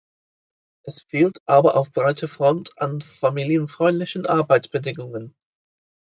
[0.83, 5.35] Es fehlt aber auf breiter Front an familienfreundlichen Arbeitsbedingungen.